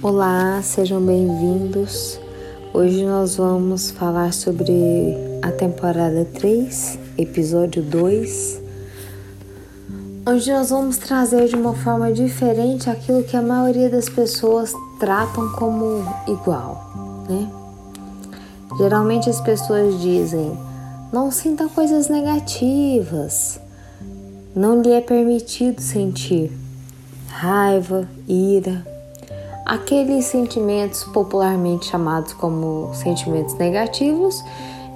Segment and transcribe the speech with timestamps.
[0.00, 2.20] Olá, sejam bem-vindos.
[2.72, 4.72] Hoje nós vamos falar sobre
[5.42, 8.62] a temporada 3, episódio 2,
[10.24, 15.50] onde nós vamos trazer de uma forma diferente aquilo que a maioria das pessoas tratam
[15.54, 17.50] como igual, né?
[18.78, 20.56] Geralmente as pessoas dizem:
[21.12, 23.60] não sinta coisas negativas,
[24.54, 26.52] não lhe é permitido sentir
[27.26, 28.86] raiva, ira,
[29.68, 34.42] aqueles sentimentos popularmente chamados como sentimentos negativos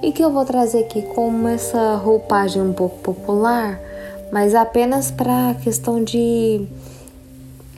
[0.01, 3.79] e que eu vou trazer aqui como essa roupagem um pouco popular,
[4.31, 6.65] mas apenas para a questão de,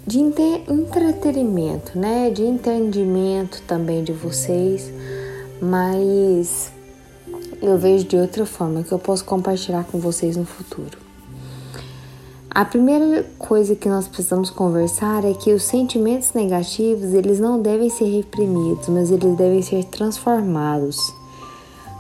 [0.07, 2.29] de entretenimento, né?
[2.29, 4.89] De entendimento também de vocês,
[5.61, 6.71] mas
[7.61, 11.04] eu vejo de outra forma que eu posso compartilhar com vocês no futuro.
[12.55, 17.89] A primeira coisa que nós precisamos conversar é que os sentimentos negativos, eles não devem
[17.89, 21.13] ser reprimidos, mas eles devem ser transformados.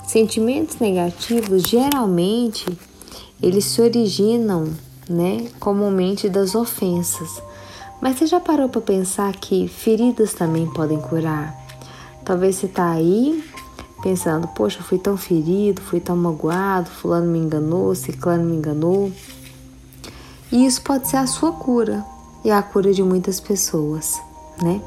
[0.07, 2.65] Sentimentos negativos, geralmente,
[3.43, 4.69] eles se originam,
[5.09, 7.43] né, comumente das ofensas.
[7.99, 11.53] Mas você já parou para pensar que feridas também podem curar?
[12.23, 13.43] Talvez você tá aí
[14.01, 19.11] pensando, poxa, fui tão ferido, fui tão magoado, fulano me enganou, ciclano me enganou.
[20.51, 22.05] E isso pode ser a sua cura
[22.43, 24.21] e a cura de muitas pessoas,
[24.61, 24.79] né?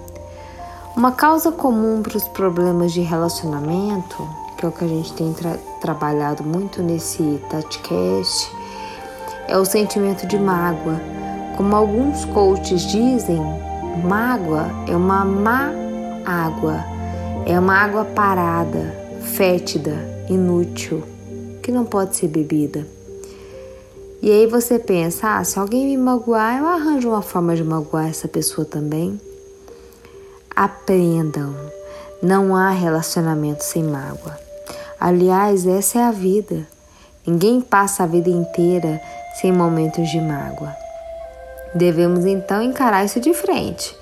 [0.97, 5.33] Uma causa comum para os problemas de relacionamento, que é o que a gente tem
[5.33, 8.51] tra trabalhado muito nesse TouchCast,
[9.47, 11.01] é o sentimento de mágoa.
[11.57, 13.41] Como alguns coaches dizem,
[14.05, 15.71] mágoa é uma má
[16.25, 16.85] água,
[17.47, 19.97] é uma água parada, fétida,
[20.29, 21.03] inútil,
[21.63, 22.98] que não pode ser bebida.
[24.21, 28.09] E aí você pensa, ah, se alguém me magoar, eu arranjo uma forma de magoar
[28.09, 29.21] essa pessoa também.
[30.55, 31.55] Aprendam,
[32.21, 34.37] não há relacionamento sem mágoa.
[34.99, 36.67] Aliás, essa é a vida.
[37.25, 39.01] Ninguém passa a vida inteira
[39.41, 40.75] sem momentos de mágoa.
[41.73, 43.97] Devemos então encarar isso de frente.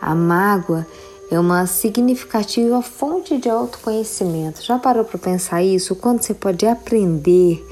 [0.00, 0.84] A mágoa
[1.30, 4.62] é uma significativa fonte de autoconhecimento.
[4.62, 5.94] Já parou para pensar isso?
[5.94, 7.64] Quando você pode aprender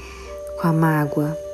[0.61, 1.44] com a mágoa?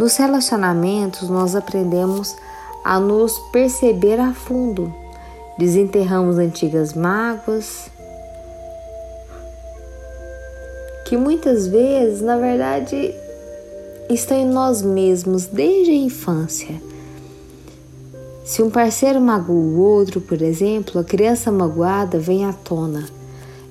[0.00, 2.34] Nos relacionamentos, nós aprendemos
[2.82, 4.90] a nos perceber a fundo,
[5.58, 7.90] desenterramos antigas mágoas,
[11.04, 13.14] que muitas vezes, na verdade,
[14.08, 16.80] estão em nós mesmos desde a infância.
[18.42, 23.19] Se um parceiro magoa o outro, por exemplo, a criança magoada vem à tona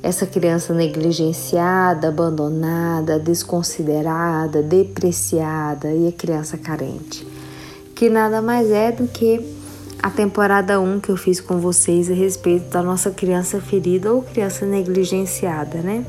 [0.01, 7.27] essa criança negligenciada, abandonada, desconsiderada, depreciada e a criança carente,
[7.93, 9.39] que nada mais é do que
[10.01, 14.21] a temporada 1 que eu fiz com vocês a respeito da nossa criança ferida ou
[14.21, 16.05] criança negligenciada, né?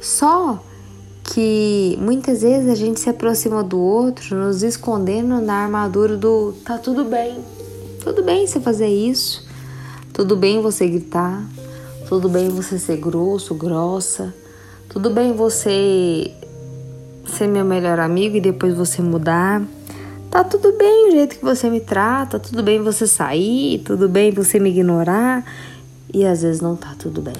[0.00, 0.62] Só
[1.22, 6.78] que muitas vezes a gente se aproxima do outro nos escondendo na armadura do tá
[6.78, 7.38] tudo bem,
[8.02, 9.46] tudo bem você fazer isso,
[10.12, 11.46] tudo bem você gritar,
[12.08, 14.34] tudo bem você ser grosso, grossa.
[14.88, 16.30] Tudo bem você
[17.26, 19.62] ser meu melhor amigo e depois você mudar.
[20.30, 24.32] Tá tudo bem o jeito que você me trata, tudo bem você sair, tudo bem
[24.32, 25.44] você me ignorar
[26.12, 27.36] e às vezes não tá tudo bem.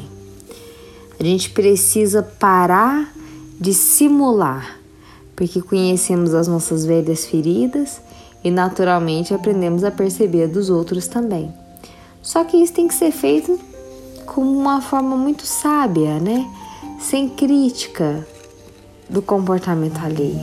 [1.19, 3.13] A gente precisa parar
[3.61, 4.79] de simular,
[5.37, 8.01] porque conhecemos as nossas velhas feridas
[8.43, 11.53] e naturalmente aprendemos a perceber dos outros também.
[12.23, 13.59] Só que isso tem que ser feito
[14.35, 16.45] com uma forma muito sábia, né?
[16.99, 18.27] Sem crítica
[19.09, 20.41] do comportamento alheio.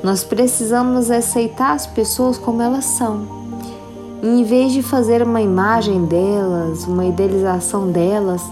[0.00, 3.26] Nós precisamos aceitar as pessoas como elas são.
[4.22, 8.42] Em vez de fazer uma imagem delas, uma idealização delas,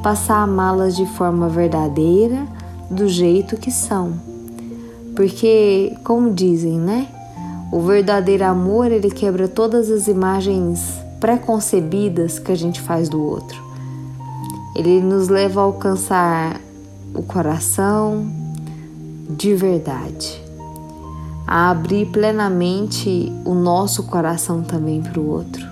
[0.00, 2.46] passar a amá-las de forma verdadeira,
[2.88, 4.12] do jeito que são.
[5.16, 7.08] Porque, como dizem, né?
[7.72, 13.73] O verdadeiro amor, ele quebra todas as imagens preconcebidas que a gente faz do outro.
[14.74, 16.60] Ele nos leva a alcançar
[17.14, 18.26] o coração
[19.30, 20.42] de verdade,
[21.46, 25.66] a abrir plenamente o nosso coração também para o outro.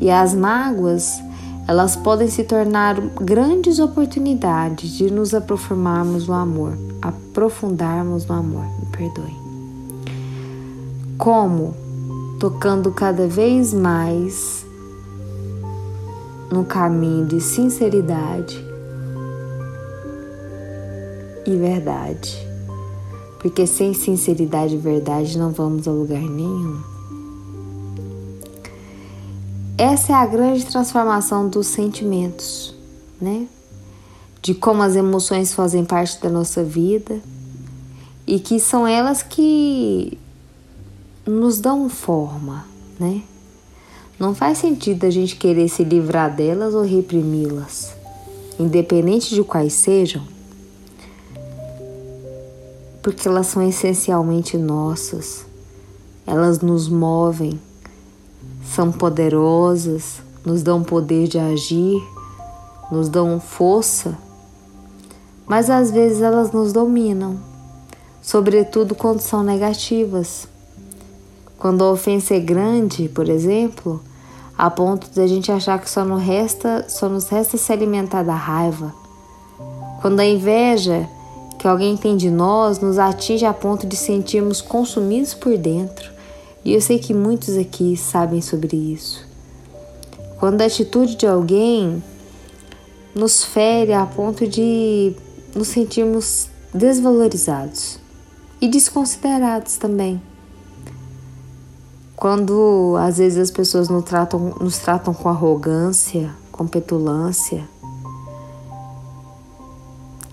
[0.00, 1.20] E as mágoas,
[1.68, 8.86] elas podem se tornar grandes oportunidades de nos aprofundarmos no amor, aprofundarmos no amor, me
[8.86, 9.36] perdoe.
[11.16, 11.74] Como?
[12.38, 14.65] Tocando cada vez mais
[16.50, 18.64] no caminho de sinceridade
[21.46, 22.36] e verdade.
[23.40, 26.96] Porque sem sinceridade e verdade não vamos a lugar nenhum.
[29.78, 32.74] essa é a grande transformação dos sentimentos,
[33.20, 33.46] né?
[34.40, 37.20] De como as emoções fazem parte da nossa vida
[38.26, 40.18] e que são elas que
[41.26, 42.64] nos dão forma,
[42.98, 43.22] né?
[44.18, 47.94] Não faz sentido a gente querer se livrar delas ou reprimi-las,
[48.58, 50.22] independente de quais sejam,
[53.02, 55.44] porque elas são essencialmente nossas,
[56.26, 57.60] elas nos movem,
[58.64, 62.02] são poderosas, nos dão poder de agir,
[62.90, 64.16] nos dão força,
[65.46, 67.38] mas às vezes elas nos dominam,
[68.22, 70.48] sobretudo quando são negativas.
[71.58, 74.02] Quando a ofensa é grande, por exemplo,
[74.56, 78.22] a ponto de a gente achar que só, nos resta, só nos resta se alimentar
[78.22, 78.94] da raiva.
[80.00, 81.08] Quando a inveja
[81.58, 86.10] que alguém tem de nós nos atinge a ponto de sentirmos consumidos por dentro.
[86.64, 89.26] E eu sei que muitos aqui sabem sobre isso.
[90.38, 92.02] Quando a atitude de alguém
[93.14, 95.14] nos fere a ponto de
[95.54, 97.98] nos sentirmos desvalorizados
[98.60, 100.20] e desconsiderados também.
[102.16, 107.68] Quando às vezes as pessoas nos tratam, nos tratam com arrogância, com petulância,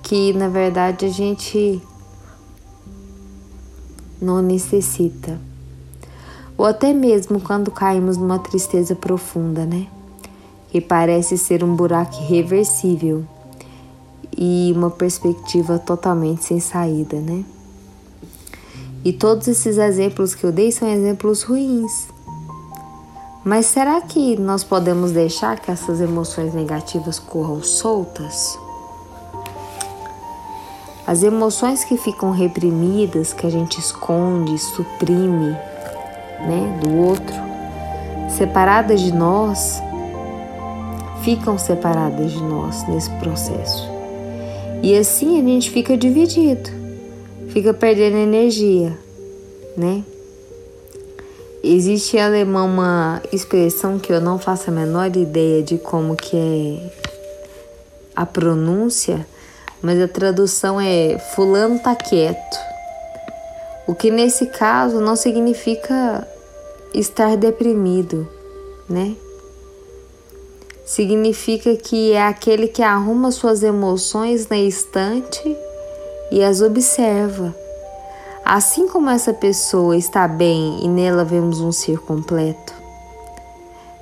[0.02, 1.82] que na verdade a gente
[4.22, 5.38] não necessita
[6.58, 9.88] ou até mesmo quando caímos numa tristeza profunda, né?
[10.70, 13.26] Que parece ser um buraco irreversível
[14.36, 17.44] e uma perspectiva totalmente sem saída, né?
[19.06, 22.08] E todos esses exemplos que eu dei são exemplos ruins.
[23.44, 28.58] Mas será que nós podemos deixar que essas emoções negativas corram soltas?
[31.06, 35.52] As emoções que ficam reprimidas, que a gente esconde, suprime,
[36.48, 37.36] né, do outro,
[38.30, 39.82] separadas de nós,
[41.24, 43.90] ficam separadas de nós nesse processo.
[44.82, 46.83] E assim a gente fica dividido,
[47.54, 48.98] fica perdendo energia,
[49.78, 50.04] né?
[51.64, 56.36] Existe em alemão uma expressão que eu não faço a menor ideia de como que
[56.36, 56.92] é
[58.16, 59.26] a pronúncia,
[59.84, 62.58] mas a tradução é fulano tá quieto.
[63.86, 66.28] O que nesse caso não significa
[66.92, 68.28] estar deprimido,
[68.90, 69.16] né?
[70.88, 75.56] Significa que é aquele que arruma suas emoções na estante
[76.34, 77.54] e as observa.
[78.44, 82.74] Assim como essa pessoa está bem e nela vemos um ser completo,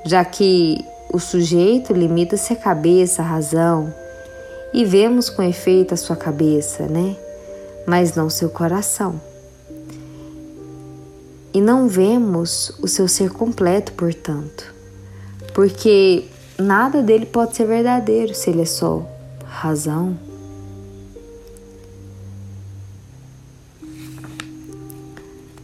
[0.06, 3.94] já que o sujeito limita-se à cabeça, à razão,
[4.74, 7.18] e vemos com efeito a sua cabeça, né?
[7.86, 9.20] Mas não seu coração
[11.54, 14.74] e não vemos o seu ser completo, portanto,
[15.54, 16.24] porque
[16.58, 19.06] nada dele pode ser verdadeiro se ele é só
[19.44, 20.31] razão.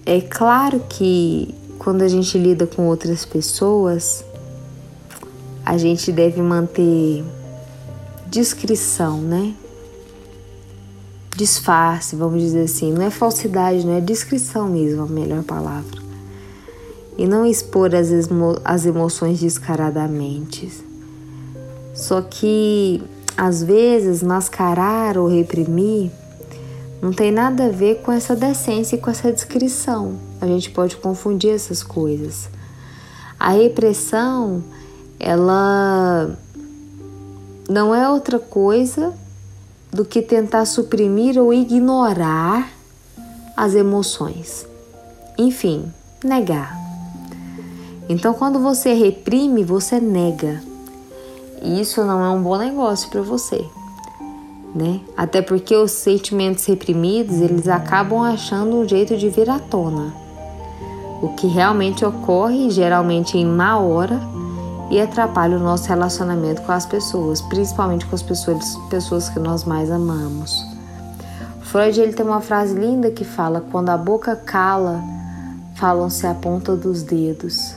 [0.10, 4.24] É claro que quando a gente lida com outras pessoas,
[5.66, 7.26] a gente deve manter
[8.30, 9.54] discrição, né?
[11.38, 12.92] disfarce, vamos dizer assim.
[12.92, 16.02] Não é falsidade, não é descrição mesmo a melhor palavra.
[17.18, 18.10] E não expor as,
[18.66, 20.72] as emoções descaradamente.
[21.94, 23.04] Só que,
[23.36, 26.12] às vezes, mascarar ou reprimir
[27.02, 30.18] não tem nada a ver com essa decência e com essa descrição.
[30.42, 32.50] A gente pode confundir essas coisas.
[33.40, 34.64] A repressão,
[35.20, 36.36] ela
[37.70, 39.14] não é outra coisa
[39.92, 42.70] do que tentar suprimir ou ignorar
[43.56, 44.68] as emoções.
[45.38, 45.92] Enfim,
[46.24, 46.76] negar.
[48.10, 50.64] Então, quando você reprime, você nega.
[51.62, 53.66] E isso não é um bom negócio para você,
[54.78, 55.00] né?
[55.18, 60.14] Até porque os sentimentos reprimidos, eles acabam achando um jeito de vir à tona.
[61.22, 64.22] O que realmente ocorre, geralmente em má hora,
[64.92, 69.64] e atrapalha o nosso relacionamento com as pessoas, principalmente com as pessoas, pessoas que nós
[69.64, 70.64] mais amamos.
[71.64, 75.04] Freud ele tem uma frase linda que fala: quando a boca cala,
[75.76, 77.76] falam-se a ponta dos dedos.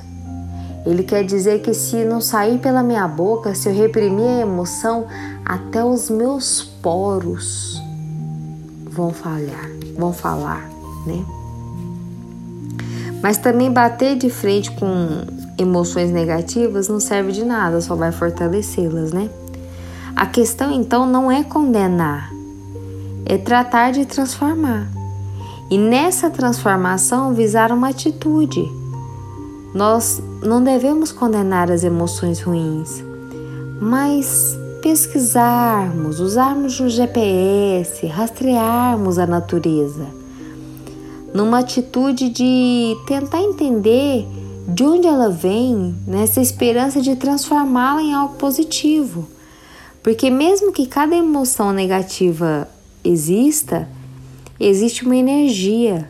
[0.87, 5.07] Ele quer dizer que se não sair pela minha boca, se eu reprimir a emoção,
[5.51, 7.83] até os meus poros
[8.89, 10.71] vão falhar, vão falar,
[11.05, 11.25] né?
[13.21, 15.27] Mas também bater de frente com
[15.59, 19.29] emoções negativas não serve de nada, só vai fortalecê-las, né?
[20.15, 22.31] A questão então não é condenar,
[23.27, 24.87] é tratar de transformar.
[25.69, 28.65] E nessa transformação visar uma atitude,
[29.73, 33.05] Nós não devemos condenar as emoções ruins,
[33.81, 40.07] mas pesquisarmos, usarmos o GPS, rastrearmos a natureza,
[41.35, 44.27] numa atitude de tentar entender
[44.67, 49.29] de onde ela vem, nessa esperança de transformá-la em algo positivo.
[50.03, 52.69] Porque, mesmo que cada emoção negativa
[53.05, 53.89] exista,
[54.59, 56.09] existe uma energia.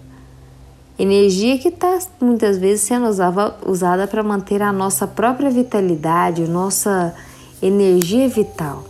[0.98, 7.14] Energia que está muitas vezes sendo usava, usada para manter a nossa própria vitalidade, nossa
[7.62, 8.84] energia vital.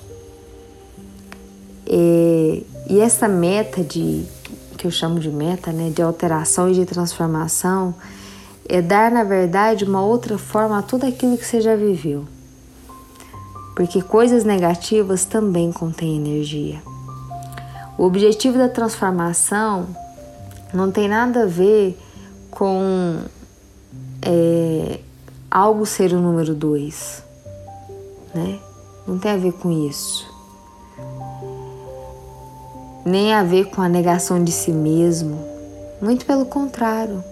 [1.86, 4.24] É, e essa meta de
[4.76, 7.94] que eu chamo de meta, né, de alteração e de transformação,
[8.66, 12.24] é dar na verdade uma outra forma a tudo aquilo que você já viveu.
[13.76, 16.82] Porque coisas negativas também contêm energia.
[17.98, 19.88] O objetivo da transformação
[20.72, 21.98] não tem nada a ver
[22.50, 23.18] com
[24.22, 25.00] é,
[25.50, 27.22] algo ser o número dois,
[28.34, 28.58] né?
[29.06, 30.28] Não tem a ver com isso.
[33.04, 35.38] Nem a ver com a negação de si mesmo.
[36.00, 37.24] Muito pelo contrário.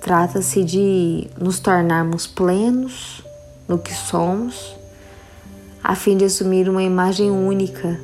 [0.00, 3.22] Trata-se de nos tornarmos plenos
[3.68, 4.76] no que somos,
[5.82, 7.98] a fim de assumir uma imagem única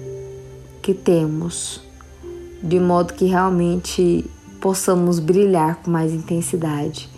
[0.80, 1.82] que temos,
[2.62, 4.24] de modo que realmente
[4.60, 7.08] possamos brilhar com mais intensidade,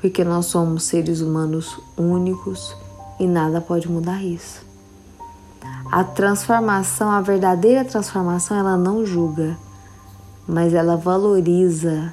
[0.00, 2.74] porque nós somos seres humanos únicos
[3.22, 4.66] e nada pode mudar isso.
[5.90, 9.56] A transformação, a verdadeira transformação, ela não julga,
[10.46, 12.12] mas ela valoriza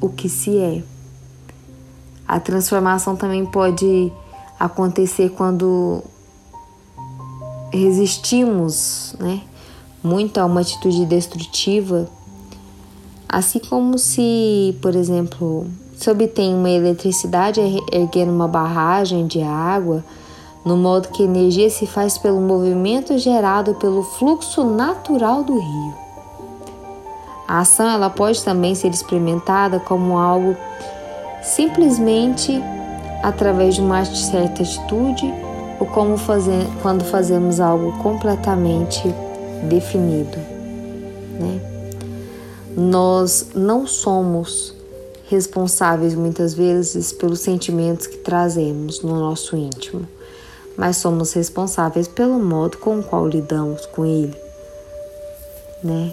[0.00, 0.82] o que se é.
[2.28, 4.12] A transformação também pode
[4.60, 6.02] acontecer quando
[7.72, 9.40] resistimos, né,
[10.02, 12.06] muito a uma atitude destrutiva,
[13.26, 17.60] assim como se, por exemplo, se obtém uma eletricidade
[17.90, 20.04] erguendo uma barragem de água,
[20.64, 25.94] no modo que a energia se faz pelo movimento gerado pelo fluxo natural do rio.
[27.46, 30.56] A ação ela pode também ser experimentada como algo
[31.42, 32.62] simplesmente
[33.22, 35.32] através de uma certa atitude
[35.78, 39.02] ou como fazer, quando fazemos algo completamente
[39.68, 40.38] definido.
[41.38, 41.60] Né?
[42.76, 44.74] Nós não somos
[45.28, 50.06] responsáveis muitas vezes pelos sentimentos que trazemos no nosso íntimo,
[50.76, 54.36] mas somos responsáveis pelo modo com o qual lidamos com ele.
[55.82, 56.12] Né?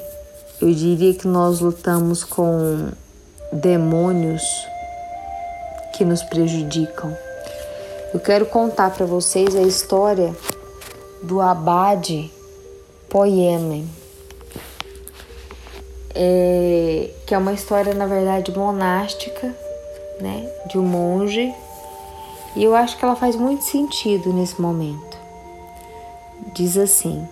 [0.61, 2.89] Eu diria que nós lutamos com
[3.51, 4.43] demônios
[5.93, 7.15] que nos prejudicam.
[8.13, 10.35] Eu quero contar para vocês a história
[11.23, 12.31] do Abade
[13.09, 13.87] Poyemen,
[16.13, 19.55] é, que é uma história, na verdade, monástica,
[20.19, 21.53] né, de um monge,
[22.55, 25.17] e eu acho que ela faz muito sentido nesse momento.
[26.53, 27.27] Diz assim: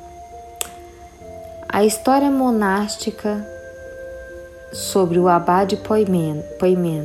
[1.68, 3.46] a história monástica
[4.72, 7.04] sobre o Abade Poimen, Poimen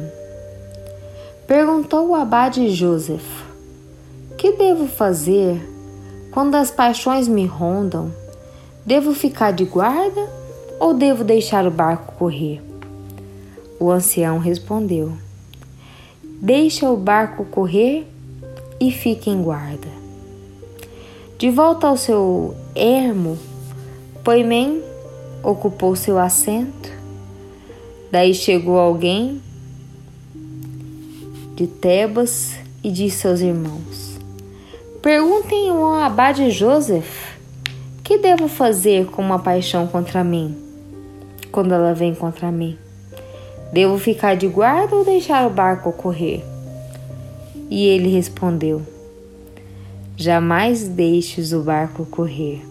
[1.47, 3.45] Perguntou o abade Joseph:
[4.39, 5.61] Que devo fazer
[6.33, 8.11] quando as paixões me rondam?
[8.87, 10.27] Devo ficar de guarda
[10.81, 12.63] ou devo deixar o barco correr?
[13.79, 15.13] O ancião respondeu:
[16.45, 18.07] Deixa o barco correr
[18.79, 19.89] e fique em guarda.
[21.39, 23.39] De volta ao seu ermo,
[24.23, 24.83] Poimen
[25.43, 26.93] ocupou seu assento.
[28.13, 29.41] Daí chegou alguém
[31.57, 34.21] de Tebas e disse aos irmãos:
[35.01, 37.39] Perguntem ao abade Joseph:
[38.03, 40.55] Que devo fazer com uma paixão contra mim?
[41.51, 42.77] Quando ela vem contra mim,
[43.75, 46.45] devo ficar de guarda ou deixar o barco correr?
[47.69, 48.83] E ele respondeu:
[50.17, 52.63] Jamais deixes o barco correr.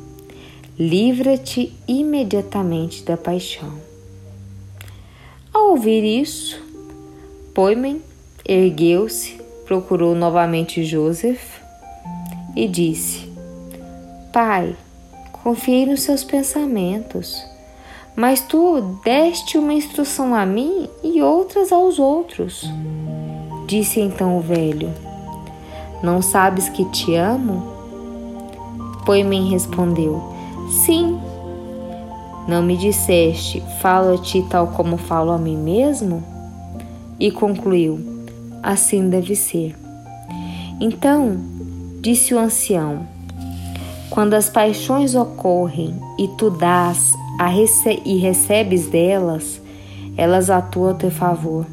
[0.80, 3.74] Livra-te imediatamente da paixão.
[5.54, 6.60] Ao ouvir isso,
[7.54, 8.02] Poimen
[8.46, 11.60] Ergueu-se, procurou novamente Joseph
[12.56, 13.30] e disse:
[14.32, 14.76] Pai,
[15.44, 17.46] confiei nos seus pensamentos,
[18.16, 22.70] mas tu deste uma instrução a mim e outras aos outros.
[23.68, 24.94] Disse então o velho:
[26.02, 27.64] Não sabes que te amo?
[29.06, 30.22] Poimen respondeu:
[30.70, 31.20] Sim.
[32.48, 36.22] Não me disseste, falo a ti tal como falo a mim mesmo?
[37.18, 38.14] E concluiu:
[38.64, 39.76] assim deve ser.
[40.80, 41.38] Então,
[42.02, 43.06] disse o ancião:
[44.14, 49.60] Quando as paixões ocorrem e tu dás rece e recebes delas,
[50.16, 51.66] elas atuam a teu favor.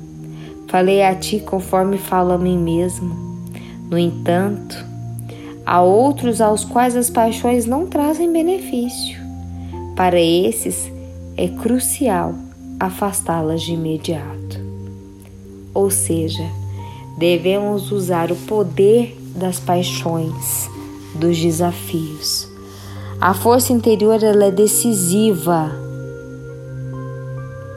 [0.66, 3.14] Falei a ti conforme falo a mim mesmo.
[3.90, 4.74] No entanto,
[5.66, 9.20] há outros aos quais as paixões não trazem benefício.
[9.94, 10.90] Para esses,
[11.36, 12.34] é crucial
[12.80, 14.58] afastá-las de imediato.
[15.74, 16.48] Ou seja,
[17.18, 20.70] devemos usar o poder das paixões,
[21.14, 22.48] dos desafios.
[23.20, 25.70] A força interior ela é decisiva.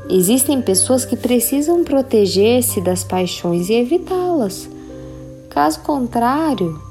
[0.09, 4.69] Existem pessoas que precisam proteger-se das paixões e evitá-las.
[5.49, 6.81] Caso contrário,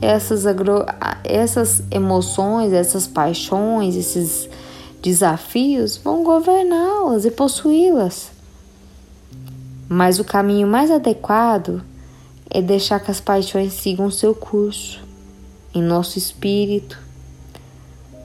[0.00, 0.86] essas, agro...
[1.24, 4.48] essas emoções, essas paixões, esses
[5.02, 8.30] desafios vão governá-las e possuí-las.
[9.88, 11.82] Mas o caminho mais adequado
[12.48, 15.09] é deixar que as paixões sigam seu curso
[15.74, 16.98] em nosso espírito,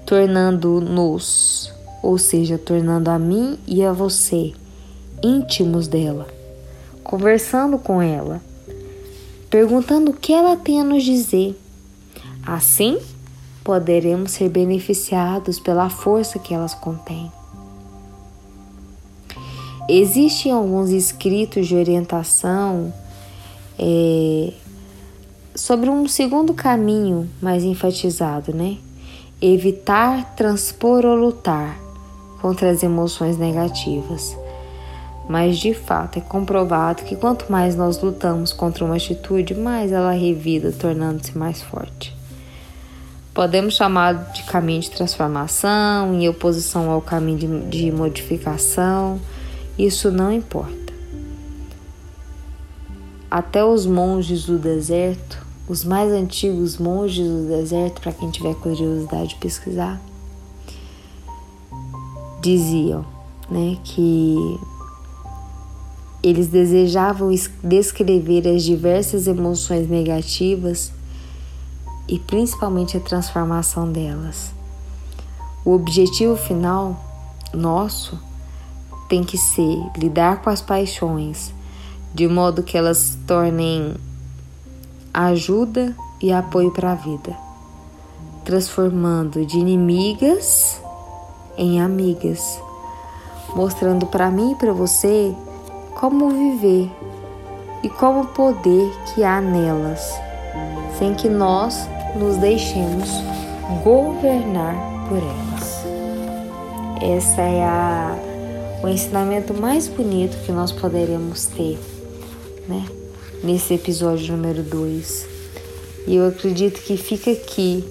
[0.06, 1.72] tornando-nos,
[2.02, 4.54] ou seja, tornando a mim e a você
[5.24, 6.28] íntimos dela,
[7.04, 8.42] conversando com ela
[9.56, 11.58] perguntando o que ela tem a nos dizer.
[12.46, 13.00] Assim,
[13.64, 17.32] poderemos ser beneficiados pela força que elas contêm.
[19.88, 22.94] Existem alguns escritos de orientação
[23.80, 24.52] é,
[25.56, 28.78] sobre um segundo caminho mais enfatizado, né?
[29.42, 31.78] Evitar transpor ou lutar
[32.42, 34.36] contra as emoções negativas
[35.28, 40.12] mas de fato é comprovado que quanto mais nós lutamos contra uma atitude, mais ela
[40.12, 42.16] revida, tornando-se mais forte.
[43.34, 49.20] Podemos chamar de caminho de transformação, em oposição ao caminho de, de modificação,
[49.78, 50.94] isso não importa.
[53.30, 59.30] Até os monges do deserto, os mais antigos monges do deserto, para quem tiver curiosidade
[59.30, 60.00] de pesquisar,
[62.42, 63.06] diziam
[63.50, 64.60] né, que
[66.22, 67.30] eles desejavam
[67.64, 70.92] descrever as diversas emoções negativas
[72.08, 74.52] e principalmente a transformação delas.
[75.64, 77.00] O objetivo final
[77.54, 78.20] nosso
[79.10, 81.54] tem que ser lidar com as paixões
[82.14, 83.94] de modo que elas se tornem
[85.24, 87.36] ajuda e apoio para a vida,
[88.44, 90.82] transformando de inimigas
[91.58, 92.62] em amigas,
[93.56, 95.34] mostrando para mim e para você
[95.96, 96.92] como viver
[97.82, 100.02] e como poder que há nelas,
[101.00, 103.10] sem que nós nos deixemos
[103.84, 104.76] governar
[105.08, 105.86] por elas.
[107.02, 108.16] Essa é a,
[108.84, 111.80] o ensinamento mais bonito que nós poderemos ter,
[112.68, 112.86] né?
[113.46, 115.28] Nesse episódio número 2.
[116.08, 117.86] E eu acredito que fica aqui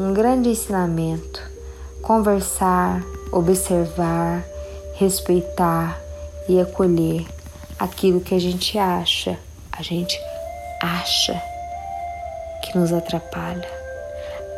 [0.00, 1.40] um grande ensinamento:
[2.02, 4.44] conversar, observar,
[4.94, 5.96] respeitar
[6.48, 7.24] e acolher
[7.78, 9.38] aquilo que a gente acha,
[9.70, 10.18] a gente
[10.82, 11.40] acha
[12.64, 13.70] que nos atrapalha,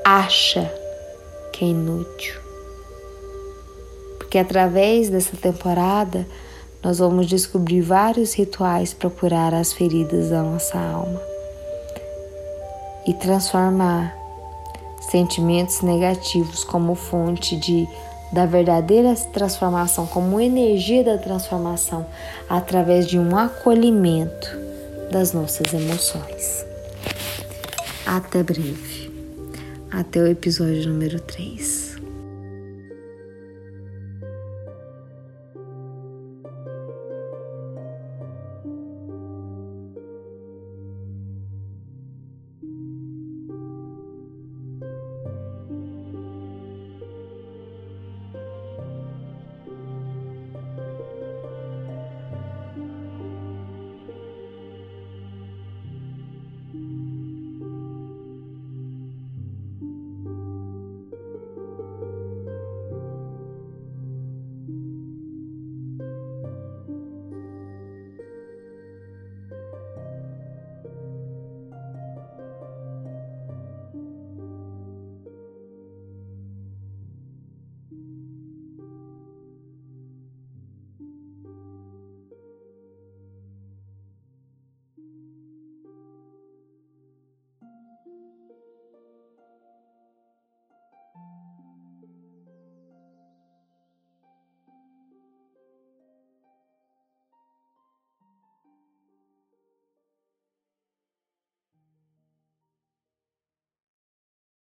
[0.02, 0.72] acha
[1.52, 2.40] que é inútil.
[4.16, 6.26] Porque através dessa temporada
[6.82, 11.20] nós vamos descobrir vários rituais para curar as feridas da nossa alma
[13.06, 14.16] e transformar
[15.10, 17.88] sentimentos negativos como fonte de
[18.30, 22.06] da verdadeira transformação, como energia da transformação,
[22.48, 24.48] através de um acolhimento
[25.10, 26.66] das nossas emoções.
[28.04, 29.08] Até breve.
[29.90, 31.87] Até o episódio número 3.